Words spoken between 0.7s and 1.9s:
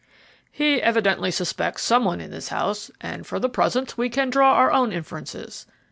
evidently suspects